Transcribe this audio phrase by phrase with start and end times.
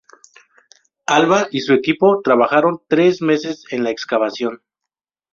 [1.05, 4.63] Alva y su equipo trabajaron tres meses en la excavación.